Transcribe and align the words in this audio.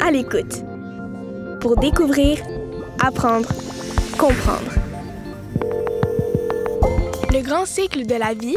À 0.00 0.10
l'écoute. 0.10 0.64
Pour 1.60 1.76
découvrir, 1.76 2.38
apprendre, 3.00 3.48
comprendre. 4.18 4.72
Le 7.32 7.42
grand 7.42 7.66
cycle 7.66 8.06
de 8.06 8.14
la 8.14 8.34
vie, 8.34 8.56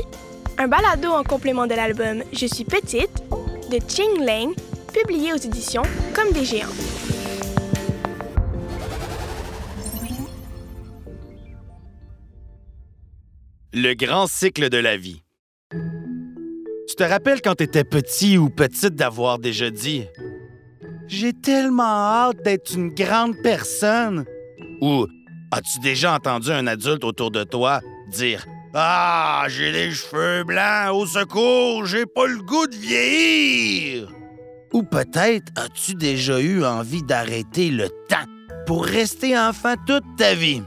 un 0.57 0.67
balado 0.67 1.09
en 1.09 1.23
complément 1.23 1.67
de 1.67 1.73
l'album 1.73 2.23
Je 2.31 2.45
suis 2.45 2.63
petite 2.63 3.23
de 3.69 3.79
Ching 3.87 4.25
Lang, 4.25 4.53
publié 4.93 5.33
aux 5.33 5.37
éditions 5.37 5.83
Comme 6.13 6.31
des 6.33 6.45
géants. 6.45 6.67
Le 13.73 13.93
grand 13.93 14.27
cycle 14.27 14.69
de 14.69 14.77
la 14.77 14.97
vie. 14.97 15.23
Tu 16.91 16.97
te 16.97 17.03
rappelles 17.03 17.41
quand 17.41 17.55
tu 17.55 17.63
étais 17.63 17.85
petit 17.85 18.37
ou 18.37 18.49
petite 18.49 18.95
d'avoir 18.95 19.39
déjà 19.39 19.69
dit 19.69 20.03
J'ai 21.07 21.31
tellement 21.31 21.83
hâte 21.85 22.43
d'être 22.43 22.75
une 22.75 22.89
grande 22.89 23.33
personne. 23.41 24.25
Ou 24.81 25.07
as-tu 25.51 25.79
déjà 25.79 26.15
entendu 26.15 26.51
un 26.51 26.67
adulte 26.67 27.05
autour 27.05 27.31
de 27.31 27.45
toi 27.45 27.79
dire 28.09 28.45
Ah, 28.73 29.45
j'ai 29.47 29.71
les 29.71 29.91
cheveux 29.91 30.43
blancs, 30.43 30.93
au 30.93 31.05
secours, 31.05 31.85
j'ai 31.85 32.05
pas 32.05 32.27
le 32.27 32.39
goût 32.39 32.67
de 32.67 32.75
vieillir? 32.75 34.11
Ou 34.73 34.83
peut-être 34.83 35.47
as-tu 35.55 35.95
déjà 35.95 36.41
eu 36.41 36.65
envie 36.65 37.03
d'arrêter 37.03 37.69
le 37.69 37.87
temps 38.09 38.27
pour 38.67 38.83
rester 38.83 39.39
enfant 39.39 39.75
toute 39.87 40.03
ta 40.17 40.33
vie? 40.33 40.61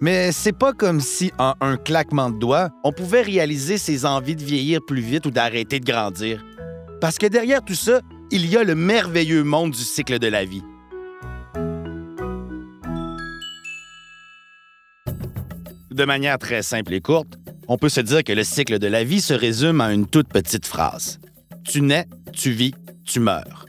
Mais 0.00 0.32
c'est 0.32 0.52
pas 0.52 0.72
comme 0.72 1.00
si, 1.00 1.32
en 1.38 1.54
un 1.60 1.76
claquement 1.76 2.30
de 2.30 2.38
doigts, 2.38 2.70
on 2.82 2.92
pouvait 2.92 3.22
réaliser 3.22 3.78
ses 3.78 4.04
envies 4.04 4.36
de 4.36 4.42
vieillir 4.42 4.80
plus 4.86 5.00
vite 5.00 5.26
ou 5.26 5.30
d'arrêter 5.30 5.80
de 5.80 5.84
grandir. 5.84 6.44
Parce 7.00 7.18
que 7.18 7.26
derrière 7.26 7.64
tout 7.64 7.74
ça, 7.74 8.00
il 8.30 8.46
y 8.46 8.56
a 8.56 8.64
le 8.64 8.74
merveilleux 8.74 9.44
monde 9.44 9.70
du 9.70 9.82
cycle 9.82 10.18
de 10.18 10.26
la 10.26 10.44
vie. 10.44 10.62
De 15.90 16.04
manière 16.04 16.38
très 16.38 16.62
simple 16.62 16.92
et 16.92 17.00
courte, 17.00 17.38
on 17.68 17.78
peut 17.78 17.88
se 17.88 18.00
dire 18.00 18.24
que 18.24 18.32
le 18.32 18.42
cycle 18.42 18.80
de 18.80 18.88
la 18.88 19.04
vie 19.04 19.20
se 19.20 19.32
résume 19.32 19.80
à 19.80 19.92
une 19.92 20.06
toute 20.06 20.28
petite 20.28 20.66
phrase. 20.66 21.20
Tu 21.64 21.80
nais, 21.80 22.06
tu 22.32 22.50
vis, 22.50 22.74
tu 23.04 23.20
meurs. 23.20 23.66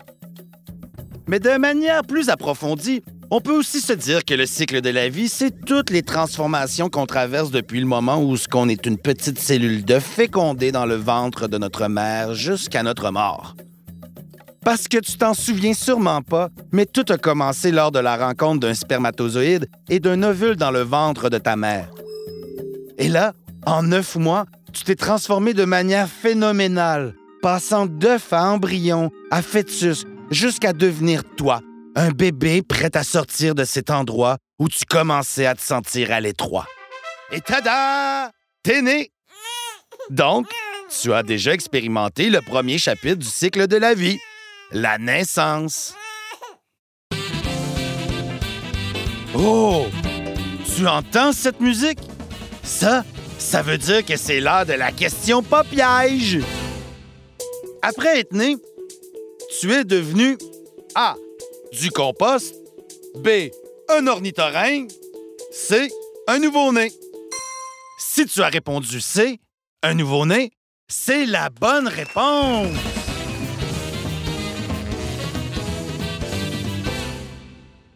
Mais 1.27 1.39
de 1.39 1.57
manière 1.57 2.03
plus 2.03 2.29
approfondie, 2.29 3.03
on 3.35 3.41
peut 3.41 3.51
aussi 3.51 3.81
se 3.81 3.91
dire 3.91 4.23
que 4.23 4.33
le 4.33 4.45
cycle 4.45 4.79
de 4.79 4.89
la 4.89 5.09
vie, 5.09 5.27
c'est 5.27 5.65
toutes 5.65 5.89
les 5.89 6.03
transformations 6.03 6.87
qu'on 6.87 7.05
traverse 7.05 7.51
depuis 7.51 7.81
le 7.81 7.85
moment 7.85 8.23
où 8.23 8.37
ce 8.37 8.47
qu'on 8.47 8.69
est 8.69 8.85
une 8.85 8.97
petite 8.97 9.39
cellule 9.39 9.83
de 9.83 9.99
fécondée 9.99 10.71
dans 10.71 10.85
le 10.85 10.95
ventre 10.95 11.49
de 11.49 11.57
notre 11.57 11.89
mère 11.89 12.33
jusqu'à 12.33 12.81
notre 12.81 13.11
mort. 13.11 13.57
Parce 14.63 14.87
que 14.87 14.99
tu 14.99 15.17
t'en 15.17 15.33
souviens 15.33 15.73
sûrement 15.73 16.21
pas, 16.21 16.47
mais 16.71 16.85
tout 16.85 17.03
a 17.09 17.17
commencé 17.17 17.73
lors 17.73 17.91
de 17.91 17.99
la 17.99 18.15
rencontre 18.15 18.61
d'un 18.61 18.73
spermatozoïde 18.73 19.67
et 19.89 19.99
d'un 19.99 20.23
ovule 20.23 20.55
dans 20.55 20.71
le 20.71 20.83
ventre 20.83 21.29
de 21.29 21.37
ta 21.37 21.57
mère. 21.57 21.89
Et 22.97 23.09
là, 23.09 23.33
en 23.65 23.83
neuf 23.83 24.15
mois, 24.15 24.45
tu 24.71 24.85
t'es 24.85 24.95
transformé 24.95 25.53
de 25.53 25.65
manière 25.65 26.07
phénoménale, 26.07 27.15
passant 27.41 27.85
d'œuf 27.85 28.31
à 28.31 28.45
embryon, 28.45 29.11
à 29.29 29.41
fœtus, 29.41 30.05
jusqu'à 30.31 30.71
devenir 30.71 31.25
toi, 31.35 31.59
un 31.95 32.11
bébé 32.11 32.61
prêt 32.61 32.95
à 32.95 33.03
sortir 33.03 33.55
de 33.55 33.63
cet 33.63 33.89
endroit 33.89 34.37
où 34.59 34.67
tu 34.67 34.85
commençais 34.85 35.45
à 35.45 35.55
te 35.55 35.61
sentir 35.61 36.11
à 36.11 36.19
l'étroit. 36.19 36.67
Et 37.31 37.41
tada! 37.41 38.31
T'es 38.63 38.81
né! 38.81 39.11
Donc, 40.09 40.47
tu 41.01 41.13
as 41.13 41.23
déjà 41.23 41.53
expérimenté 41.53 42.29
le 42.29 42.41
premier 42.41 42.77
chapitre 42.77 43.15
du 43.15 43.27
cycle 43.27 43.67
de 43.67 43.77
la 43.77 43.93
vie, 43.93 44.19
la 44.71 44.97
naissance. 44.97 45.95
Oh! 49.33 49.87
Tu 50.75 50.87
entends 50.87 51.31
cette 51.31 51.61
musique? 51.61 51.99
Ça, 52.63 53.05
ça 53.37 53.61
veut 53.61 53.77
dire 53.77 54.05
que 54.05 54.17
c'est 54.17 54.41
l'heure 54.41 54.65
de 54.65 54.73
la 54.73 54.91
question 54.91 55.41
pas 55.41 55.63
piège. 55.63 56.39
Après 57.81 58.19
être 58.19 58.33
né, 58.33 58.57
tu 59.59 59.71
es 59.71 59.83
devenu 59.83 60.37
A 60.95 61.15
du 61.71 61.91
compost. 61.91 62.55
B. 63.17 63.49
Un 63.89 64.07
ornithorynque. 64.07 64.91
C. 65.51 65.89
Un 66.27 66.39
nouveau-né. 66.39 66.91
Si 67.97 68.25
tu 68.25 68.41
as 68.41 68.47
répondu 68.47 68.99
C, 69.01 69.39
un 69.83 69.93
nouveau-né, 69.93 70.51
c'est 70.87 71.25
la 71.25 71.49
bonne 71.49 71.87
réponse. 71.87 72.75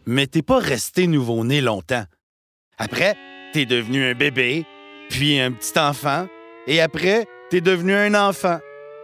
Mais 0.06 0.26
t'es 0.26 0.42
pas 0.42 0.58
resté 0.58 1.06
nouveau-né 1.06 1.60
longtemps. 1.60 2.04
Après, 2.78 3.16
t'es 3.52 3.66
devenu 3.66 4.04
un 4.04 4.14
bébé, 4.14 4.64
puis 5.08 5.38
un 5.38 5.52
petit 5.52 5.78
enfant, 5.78 6.26
et 6.66 6.80
après, 6.80 7.26
t'es 7.50 7.60
devenu 7.60 7.94
un 7.94 8.14
enfant. 8.14 8.58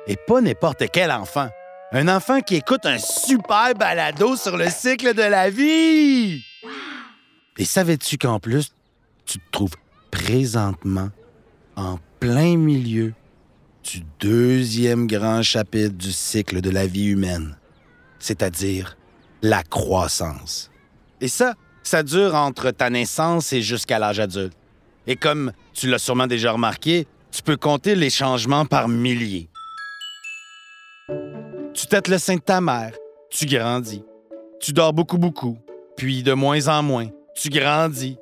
Et 0.07 0.17
pas 0.17 0.41
n'importe 0.41 0.85
quel 0.93 1.11
enfant. 1.11 1.49
Un 1.97 2.09
enfant 2.09 2.43
qui 2.43 2.57
écoute 2.57 2.85
un 2.85 2.99
super 2.99 3.73
balado 3.75 4.37
sur 4.37 4.59
le 4.59 4.69
cycle 4.69 5.15
de 5.15 5.23
la 5.23 5.49
vie. 5.49 6.45
Et 7.57 7.65
savais-tu 7.65 8.19
qu'en 8.19 8.39
plus, 8.39 8.71
tu 9.25 9.39
te 9.39 9.51
trouves 9.51 9.77
présentement 10.11 11.09
en 11.75 11.99
plein 12.21 12.59
milieu 12.59 13.15
du 13.83 14.03
deuxième 14.21 15.07
grand 15.07 15.43
chapitre 15.43 15.95
du 15.95 16.13
cycle 16.13 16.61
de 16.61 16.69
la 16.69 16.87
vie 16.87 17.07
humaine, 17.07 17.57
c'est-à-dire 18.19 18.99
la 19.41 19.63
croissance. 19.63 20.71
Et 21.23 21.29
ça, 21.29 21.55
ça 21.83 22.03
dure 22.03 22.35
entre 22.35 22.73
ta 22.73 22.91
naissance 22.91 23.55
et 23.55 23.63
jusqu'à 23.63 23.99
l'âge 23.99 24.21
adulte. 24.21 24.53
Et 25.07 25.17
comme 25.17 25.51
tu 25.73 25.89
l'as 25.89 25.99
sûrement 25.99 26.27
déjà 26.27 26.53
remarqué, 26.53 27.07
tu 27.33 27.43
peux 27.43 27.57
compter 27.57 27.95
les 27.95 28.11
changements 28.11 28.67
par 28.67 28.87
milliers. 28.87 29.49
Tu 31.87 31.91
têtes 31.91 32.09
le 32.09 32.19
sein 32.19 32.35
de 32.35 32.41
ta 32.41 32.61
mère, 32.61 32.97
tu 33.31 33.47
grandis. 33.47 34.03
Tu 34.59 34.73
dors 34.73 34.93
beaucoup, 34.93 35.19
beaucoup, 35.19 35.57
puis 35.97 36.25
de 36.25 36.33
moins 36.33 36.67
en 36.67 36.83
moins, 36.83 37.07
tu 37.33 37.49
grandis. 37.49 38.19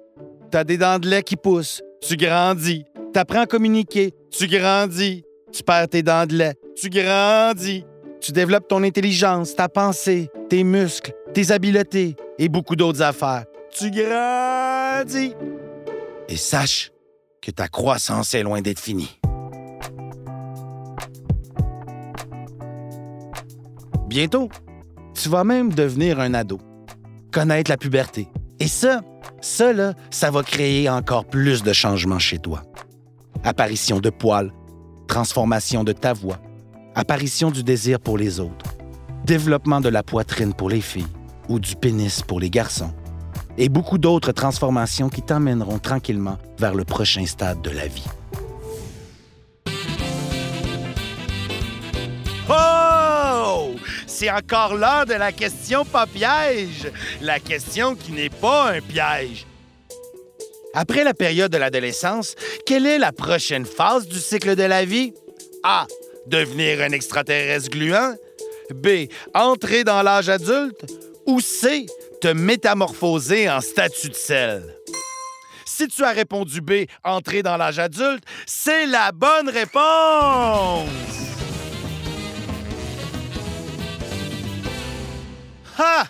T'as 0.50 0.64
des 0.64 0.76
dents 0.76 0.98
de 0.98 1.08
lait 1.08 1.22
qui 1.22 1.36
poussent, 1.36 1.80
tu 2.02 2.18
grandis. 2.18 2.84
T'apprends 3.14 3.40
à 3.40 3.46
communiquer, 3.46 4.12
tu 4.30 4.48
grandis. 4.48 5.24
Tu 5.50 5.62
perds 5.62 5.88
tes 5.88 6.02
dents 6.02 6.26
de 6.26 6.34
lait, 6.34 6.56
tu 6.76 6.90
grandis. 6.90 7.86
Tu 8.20 8.32
développes 8.32 8.68
ton 8.68 8.82
intelligence, 8.82 9.56
ta 9.56 9.70
pensée, 9.70 10.28
tes 10.50 10.62
muscles, 10.62 11.14
tes 11.32 11.50
habiletés 11.50 12.16
et 12.38 12.50
beaucoup 12.50 12.76
d'autres 12.76 13.00
affaires. 13.00 13.46
Tu 13.70 13.90
grandis. 13.90 15.32
Et 16.28 16.36
sache 16.36 16.92
que 17.40 17.50
ta 17.50 17.68
croissance 17.68 18.34
est 18.34 18.42
loin 18.42 18.60
d'être 18.60 18.80
finie. 18.80 19.18
Bientôt, 24.14 24.48
tu 25.12 25.28
vas 25.28 25.42
même 25.42 25.72
devenir 25.72 26.20
un 26.20 26.34
ado, 26.34 26.60
connaître 27.32 27.68
la 27.68 27.76
puberté. 27.76 28.28
Et 28.60 28.68
ça, 28.68 29.00
ça, 29.40 29.72
ça 30.08 30.30
va 30.30 30.44
créer 30.44 30.88
encore 30.88 31.24
plus 31.24 31.64
de 31.64 31.72
changements 31.72 32.20
chez 32.20 32.38
toi. 32.38 32.62
Apparition 33.42 33.98
de 33.98 34.10
poils, 34.10 34.52
transformation 35.08 35.82
de 35.82 35.90
ta 35.90 36.12
voix, 36.12 36.38
apparition 36.94 37.50
du 37.50 37.64
désir 37.64 37.98
pour 37.98 38.16
les 38.16 38.38
autres, 38.38 38.76
développement 39.24 39.80
de 39.80 39.88
la 39.88 40.04
poitrine 40.04 40.54
pour 40.54 40.70
les 40.70 40.80
filles 40.80 41.08
ou 41.48 41.58
du 41.58 41.74
pénis 41.74 42.22
pour 42.22 42.38
les 42.38 42.50
garçons, 42.50 42.94
et 43.58 43.68
beaucoup 43.68 43.98
d'autres 43.98 44.30
transformations 44.30 45.08
qui 45.08 45.22
t'emmèneront 45.22 45.80
tranquillement 45.80 46.38
vers 46.60 46.76
le 46.76 46.84
prochain 46.84 47.26
stade 47.26 47.62
de 47.62 47.70
la 47.70 47.88
vie. 47.88 48.06
C'est 54.16 54.30
encore 54.30 54.76
l'heure 54.76 55.06
de 55.06 55.14
la 55.14 55.32
question 55.32 55.84
pas 55.84 56.06
piège, 56.06 56.88
la 57.20 57.40
question 57.40 57.96
qui 57.96 58.12
n'est 58.12 58.30
pas 58.30 58.70
un 58.70 58.80
piège. 58.80 59.44
Après 60.72 61.02
la 61.02 61.14
période 61.14 61.50
de 61.50 61.56
l'adolescence, 61.56 62.36
quelle 62.64 62.86
est 62.86 62.98
la 62.98 63.10
prochaine 63.10 63.66
phase 63.66 64.06
du 64.06 64.20
cycle 64.20 64.54
de 64.54 64.62
la 64.62 64.84
vie? 64.84 65.12
A. 65.64 65.88
Devenir 66.28 66.80
un 66.82 66.92
extraterrestre 66.92 67.70
gluant. 67.70 68.14
B. 68.72 69.08
Entrer 69.34 69.82
dans 69.82 70.02
l'âge 70.02 70.28
adulte. 70.28 70.84
Ou 71.26 71.40
C. 71.40 71.86
Te 72.20 72.28
métamorphoser 72.28 73.50
en 73.50 73.60
statue 73.60 74.10
de 74.10 74.14
sel. 74.14 74.62
Si 75.64 75.88
tu 75.88 76.04
as 76.04 76.12
répondu 76.12 76.60
B, 76.60 76.84
entrer 77.02 77.42
dans 77.42 77.56
l'âge 77.56 77.80
adulte, 77.80 78.22
c'est 78.46 78.86
la 78.86 79.10
bonne 79.10 79.48
réponse! 79.48 81.23
Ha! 85.78 86.04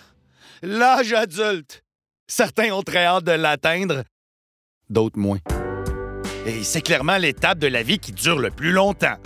L'âge 0.61 1.13
adulte. 1.13 1.83
Certains 2.27 2.71
ont 2.71 2.83
très 2.83 3.05
hâte 3.05 3.23
de 3.23 3.31
l'atteindre, 3.31 4.03
d'autres 4.89 5.19
moins. 5.19 5.39
Et 6.45 6.63
c'est 6.63 6.81
clairement 6.81 7.17
l'étape 7.17 7.59
de 7.59 7.67
la 7.67 7.83
vie 7.83 7.99
qui 7.99 8.11
dure 8.11 8.39
le 8.39 8.51
plus 8.51 8.71
longtemps. 8.71 9.17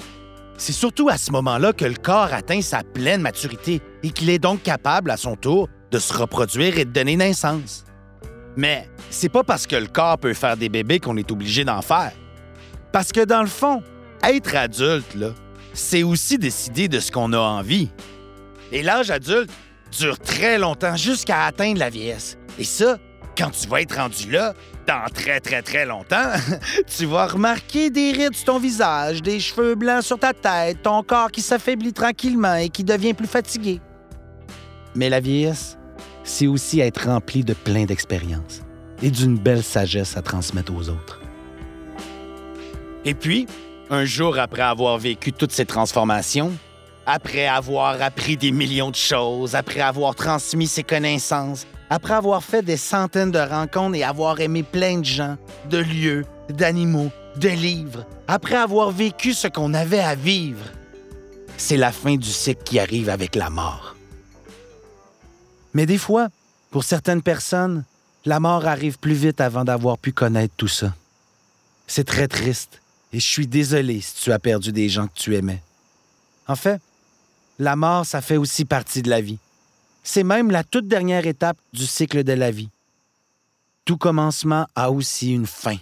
C'est 0.57 0.73
surtout 0.73 1.09
à 1.09 1.17
ce 1.17 1.31
moment-là 1.31 1.73
que 1.73 1.85
le 1.85 1.95
corps 1.95 2.33
atteint 2.33 2.61
sa 2.61 2.83
pleine 2.83 3.21
maturité 3.21 3.81
et 4.03 4.11
qu'il 4.11 4.29
est 4.29 4.39
donc 4.39 4.63
capable, 4.63 5.11
à 5.11 5.17
son 5.17 5.35
tour, 5.35 5.69
de 5.91 5.99
se 5.99 6.13
reproduire 6.13 6.77
et 6.77 6.85
de 6.85 6.91
donner 6.91 7.15
naissance. 7.15 7.85
Mais 8.57 8.89
c'est 9.09 9.29
pas 9.29 9.43
parce 9.43 9.67
que 9.67 9.75
le 9.75 9.87
corps 9.87 10.17
peut 10.17 10.33
faire 10.33 10.57
des 10.57 10.69
bébés 10.69 10.99
qu'on 10.99 11.17
est 11.17 11.31
obligé 11.31 11.63
d'en 11.63 11.81
faire. 11.81 12.11
Parce 12.91 13.11
que 13.11 13.23
dans 13.23 13.41
le 13.41 13.47
fond, 13.47 13.81
être 14.23 14.55
adulte, 14.55 15.15
c'est 15.73 16.03
aussi 16.03 16.37
décider 16.37 16.87
de 16.87 16.99
ce 16.99 17.11
qu'on 17.11 17.31
a 17.33 17.39
envie. 17.39 17.89
Et 18.71 18.83
l'âge 18.83 19.11
adulte 19.11 19.51
dure 19.97 20.19
très 20.19 20.57
longtemps 20.57 20.95
jusqu'à 20.95 21.45
atteindre 21.45 21.79
la 21.79 21.89
vieillesse. 21.89 22.37
Et 22.57 22.63
ça, 22.63 22.97
quand 23.37 23.51
tu 23.51 23.67
vas 23.67 23.81
être 23.81 23.95
rendu 23.95 24.29
là, 24.31 24.53
dans 24.87 25.05
très 25.13 25.39
très 25.39 25.61
très 25.61 25.85
longtemps, 25.85 26.31
tu 26.97 27.05
vas 27.05 27.27
remarquer 27.27 27.89
des 27.89 28.11
rides 28.11 28.35
sur 28.35 28.45
ton 28.45 28.59
visage, 28.59 29.21
des 29.21 29.39
cheveux 29.39 29.75
blancs 29.75 30.03
sur 30.03 30.19
ta 30.19 30.33
tête, 30.33 30.81
ton 30.83 31.03
corps 31.03 31.31
qui 31.31 31.41
s'affaiblit 31.41 31.93
tranquillement 31.93 32.55
et 32.55 32.69
qui 32.69 32.83
devient 32.83 33.13
plus 33.13 33.27
fatigué. 33.27 33.79
Mais 34.95 35.09
la 35.09 35.19
vieillesse, 35.19 35.77
c'est 36.23 36.47
aussi 36.47 36.79
être 36.79 37.05
rempli 37.07 37.43
de 37.43 37.53
plein 37.53 37.85
d'expériences 37.85 38.61
et 39.01 39.11
d'une 39.11 39.37
belle 39.37 39.63
sagesse 39.63 40.17
à 40.17 40.21
transmettre 40.21 40.73
aux 40.73 40.89
autres. 40.89 41.21
Et 43.05 43.13
puis, 43.13 43.47
un 43.89 44.05
jour 44.05 44.37
après 44.37 44.61
avoir 44.61 44.97
vécu 44.97 45.31
toutes 45.31 45.51
ces 45.51 45.65
transformations, 45.65 46.51
après 47.11 47.47
avoir 47.47 47.99
appris 48.03 48.37
des 48.37 48.51
millions 48.51 48.91
de 48.91 48.95
choses, 48.95 49.55
après 49.55 49.81
avoir 49.81 50.13
transmis 50.13 50.67
ses 50.67 50.83
connaissances, 50.83 51.65
après 51.89 52.13
avoir 52.13 52.43
fait 52.43 52.61
des 52.61 52.77
centaines 52.77 53.31
de 53.31 53.39
rencontres 53.39 53.95
et 53.95 54.03
avoir 54.03 54.39
aimé 54.39 54.61
plein 54.61 54.99
de 54.99 55.05
gens, 55.05 55.35
de 55.71 55.79
lieux, 55.79 56.23
d'animaux, 56.49 57.09
de 57.37 57.49
livres, 57.49 58.05
après 58.27 58.57
avoir 58.57 58.91
vécu 58.91 59.33
ce 59.33 59.47
qu'on 59.47 59.73
avait 59.73 59.99
à 59.99 60.13
vivre, 60.13 60.63
c'est 61.57 61.77
la 61.77 61.91
fin 61.91 62.15
du 62.15 62.29
cycle 62.29 62.61
qui 62.63 62.77
arrive 62.77 63.09
avec 63.09 63.35
la 63.35 63.49
mort. 63.49 63.95
Mais 65.73 65.87
des 65.87 65.97
fois, 65.97 66.27
pour 66.69 66.83
certaines 66.83 67.23
personnes, 67.23 67.85
la 68.23 68.39
mort 68.39 68.67
arrive 68.67 68.99
plus 68.99 69.15
vite 69.15 69.41
avant 69.41 69.63
d'avoir 69.63 69.97
pu 69.97 70.11
connaître 70.11 70.53
tout 70.57 70.67
ça. 70.67 70.93
C'est 71.87 72.05
très 72.05 72.27
triste 72.27 72.81
et 73.11 73.19
je 73.19 73.27
suis 73.27 73.47
désolé 73.47 73.99
si 73.99 74.13
tu 74.21 74.31
as 74.31 74.37
perdu 74.37 74.71
des 74.71 74.89
gens 74.89 75.07
que 75.07 75.17
tu 75.17 75.35
aimais. 75.35 75.63
En 76.47 76.55
fait, 76.55 76.79
la 77.59 77.75
mort, 77.75 78.05
ça 78.05 78.21
fait 78.21 78.37
aussi 78.37 78.65
partie 78.65 79.01
de 79.01 79.09
la 79.09 79.21
vie. 79.21 79.37
C'est 80.03 80.23
même 80.23 80.49
la 80.49 80.63
toute 80.63 80.87
dernière 80.87 81.27
étape 81.27 81.57
du 81.73 81.85
cycle 81.85 82.23
de 82.23 82.33
la 82.33 82.51
vie. 82.51 82.69
Tout 83.85 83.97
commencement 83.97 84.65
a 84.75 84.91
aussi 84.91 85.33
une 85.33 85.45
fin. 85.45 85.77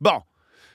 Bon, 0.00 0.20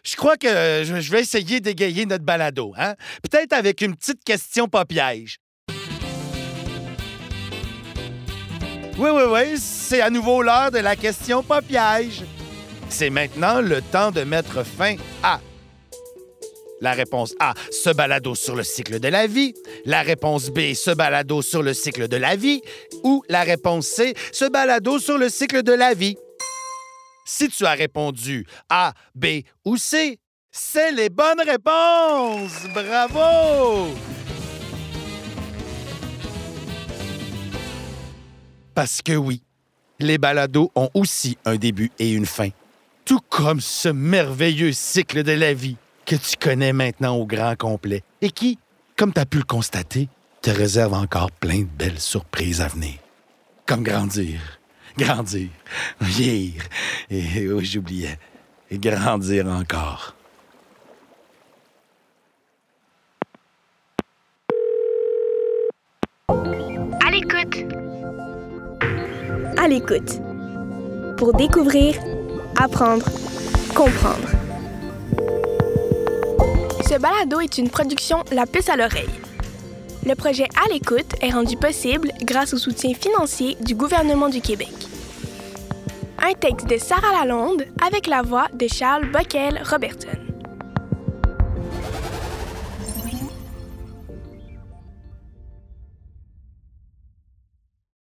je 0.04 0.16
crois 0.16 0.38
que 0.38 0.48
je 0.84 1.12
vais 1.12 1.22
essayer 1.22 1.60
d'égayer 1.62 2.06
notre 2.08 2.26
balado, 2.26 2.74
hein? 2.78 2.96
Peut-être 3.22 3.54
avec 3.54 3.82
une 3.82 3.96
petite 3.96 4.24
question 4.24 4.68
pas 4.68 4.86
piège. 4.86 5.38
Oui, 8.98 9.10
oui, 9.10 9.24
oui, 9.30 9.58
c'est 9.58 10.02
à 10.02 10.10
nouveau 10.10 10.42
l'heure 10.42 10.72
de 10.72 10.80
la 10.80 10.96
question 10.96 11.44
pas 11.44 11.62
piège. 11.62 12.24
C'est 12.90 13.10
maintenant 13.10 13.62
le 13.62 13.82
temps 13.82 14.12
de 14.12 14.22
mettre 14.24 14.64
fin 14.64 14.96
à 15.24 15.40
la 16.82 16.94
réponse 16.94 17.34
A, 17.40 17.54
ce 17.72 17.92
balado 17.92 18.36
sur 18.36 18.56
le 18.56 18.64
cycle 18.64 19.00
de 19.00 19.08
la 19.08 19.28
vie. 19.28 19.54
La 19.86 20.02
réponse 20.02 20.50
B, 20.50 20.74
ce 20.74 20.92
balado 20.92 21.42
sur 21.42 21.64
le 21.64 21.74
cycle 21.74 22.08
de 22.08 22.18
la 22.18 22.36
vie. 22.36 22.62
Ou 23.04 23.24
la 23.30 23.44
réponse 23.44 23.88
C, 23.88 24.14
ce 24.34 24.50
balado 24.50 25.00
sur 25.00 25.18
le 25.18 25.30
cycle 25.30 25.64
de 25.64 25.72
la 25.72 25.94
vie. 25.94 26.18
Si 27.24 27.48
tu 27.50 27.66
as 27.66 27.74
répondu 27.74 28.46
A, 28.70 28.94
B 29.16 29.44
ou 29.64 29.78
C, 29.78 30.18
c'est 30.52 30.92
les 30.92 31.10
bonnes 31.10 31.42
réponses. 31.46 32.68
Bravo! 32.74 33.94
Parce 38.74 39.02
que 39.02 39.14
oui, 39.14 39.44
les 40.00 40.18
balados 40.18 40.72
ont 40.76 40.90
aussi 40.94 41.38
un 41.46 41.58
début 41.58 41.92
et 42.00 42.12
une 42.12 42.26
fin. 42.26 42.50
Tout 43.06 43.20
comme 43.30 43.62
ce 43.62 43.90
merveilleux 43.90 44.72
cycle 44.72 45.24
de 45.24 45.34
la 45.34 45.54
vie 45.54 45.78
que 46.12 46.18
tu 46.18 46.36
connais 46.36 46.74
maintenant 46.74 47.16
au 47.16 47.26
grand 47.26 47.56
complet 47.56 48.04
et 48.22 48.32
qui, 48.32 48.60
comme 48.98 49.14
tu 49.14 49.22
as 49.22 49.26
pu 49.26 49.38
le 49.38 49.46
constater, 49.46 50.10
te 50.42 50.50
réserve 50.50 50.94
encore 50.94 51.32
plein 51.32 51.60
de 51.60 51.64
belles 51.64 52.02
surprises 52.02 52.60
à 52.60 52.68
venir. 52.68 52.96
Comme 53.66 53.82
grandir, 53.82 54.42
grandir, 54.98 55.48
vieillir, 56.02 56.64
et 57.10 57.48
oui, 57.48 57.64
j'oubliais, 57.64 58.20
et 58.70 58.78
grandir 58.78 59.48
encore. 59.48 60.14
À 66.28 67.10
l'écoute. 67.10 67.74
À 69.58 69.68
l'écoute. 69.70 70.20
Pour 71.16 71.34
découvrir, 71.36 71.96
apprendre, 72.58 73.06
comprendre. 73.74 74.41
Ce 76.92 76.98
balado 76.98 77.40
est 77.40 77.58
une 77.58 77.70
production 77.70 78.26
La 78.34 78.46
Puce 78.46 78.68
à 78.68 78.76
l'oreille. 78.76 79.08
Le 80.06 80.14
projet 80.14 80.50
À 80.62 80.68
l'écoute 80.74 81.16
est 81.22 81.30
rendu 81.30 81.56
possible 81.56 82.12
grâce 82.24 82.54
au 82.54 82.58
soutien 82.58 82.94
financier 82.94 83.56
du 83.62 83.76
gouvernement 83.76 84.28
du 84.28 84.42
Québec. 84.42 84.74
Un 86.22 86.34
texte 86.34 86.68
de 86.68 86.76
Sarah 86.78 87.24
Lalonde 87.24 87.64
avec 87.82 88.08
la 88.08 88.24
voix 88.24 88.48
de 88.54 88.68
Charles 88.68 89.10
Bockel-Robertson. 89.10 90.31